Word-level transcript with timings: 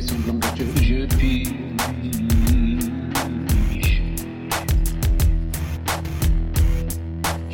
semblant 0.00 0.47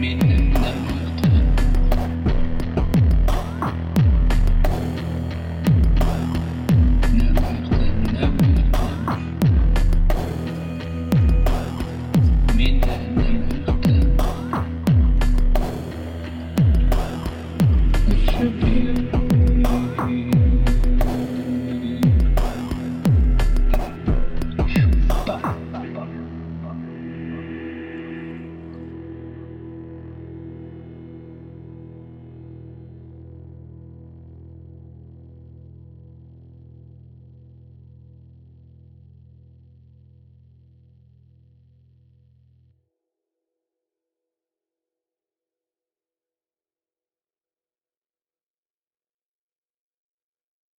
Min. 0.00 0.39